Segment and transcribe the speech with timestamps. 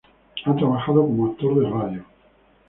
[0.45, 2.05] Ha trabajado como actor de radio.